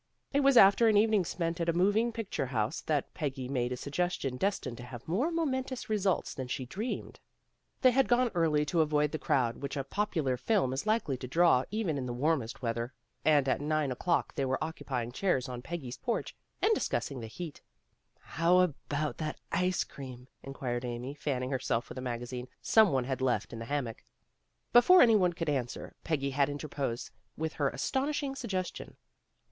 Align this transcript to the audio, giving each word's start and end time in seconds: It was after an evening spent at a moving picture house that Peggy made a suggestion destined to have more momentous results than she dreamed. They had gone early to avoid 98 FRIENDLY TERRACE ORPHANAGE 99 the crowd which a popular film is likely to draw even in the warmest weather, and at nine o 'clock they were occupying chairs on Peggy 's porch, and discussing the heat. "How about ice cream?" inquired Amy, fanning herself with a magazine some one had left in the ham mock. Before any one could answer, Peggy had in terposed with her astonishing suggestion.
It 0.33 0.39
was 0.39 0.57
after 0.57 0.87
an 0.87 0.97
evening 0.97 1.23
spent 1.25 1.61
at 1.61 1.69
a 1.69 1.73
moving 1.73 2.11
picture 2.11 2.47
house 2.47 2.81
that 2.81 3.13
Peggy 3.13 3.47
made 3.47 3.71
a 3.71 3.77
suggestion 3.77 4.35
destined 4.35 4.77
to 4.77 4.83
have 4.83 5.07
more 5.07 5.29
momentous 5.29 5.91
results 5.91 6.33
than 6.33 6.47
she 6.47 6.65
dreamed. 6.65 7.19
They 7.81 7.91
had 7.91 8.07
gone 8.07 8.31
early 8.33 8.65
to 8.65 8.81
avoid 8.81 9.13
98 9.13 9.23
FRIENDLY 9.25 9.25
TERRACE 9.27 9.41
ORPHANAGE 9.45 9.55
99 9.59 9.61
the 9.61 9.61
crowd 9.61 9.61
which 9.61 9.77
a 9.77 9.93
popular 9.93 10.37
film 10.63 10.73
is 10.73 10.87
likely 10.87 11.17
to 11.17 11.27
draw 11.27 11.63
even 11.69 11.97
in 11.99 12.07
the 12.07 12.19
warmest 12.19 12.63
weather, 12.63 12.95
and 13.23 13.47
at 13.47 13.61
nine 13.61 13.91
o 13.91 13.95
'clock 13.95 14.33
they 14.33 14.43
were 14.43 14.63
occupying 14.63 15.11
chairs 15.11 15.47
on 15.47 15.61
Peggy 15.61 15.91
's 15.91 15.97
porch, 15.97 16.35
and 16.63 16.73
discussing 16.73 17.19
the 17.19 17.27
heat. 17.27 17.61
"How 18.17 18.57
about 18.61 19.21
ice 19.51 19.83
cream?" 19.83 20.27
inquired 20.41 20.83
Amy, 20.83 21.13
fanning 21.13 21.51
herself 21.51 21.89
with 21.89 21.97
a 21.99 22.01
magazine 22.01 22.47
some 22.59 22.91
one 22.91 23.03
had 23.03 23.21
left 23.21 23.53
in 23.53 23.59
the 23.59 23.65
ham 23.65 23.83
mock. 23.83 24.03
Before 24.73 25.03
any 25.03 25.15
one 25.15 25.33
could 25.33 25.47
answer, 25.47 25.93
Peggy 26.03 26.31
had 26.31 26.49
in 26.49 26.57
terposed 26.57 27.11
with 27.37 27.53
her 27.53 27.69
astonishing 27.69 28.33
suggestion. 28.35 28.97